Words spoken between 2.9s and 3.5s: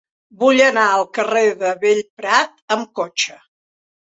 cotxe.